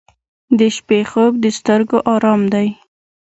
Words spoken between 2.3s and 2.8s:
دی.